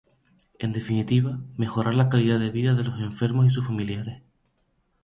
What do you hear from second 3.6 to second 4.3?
familiares.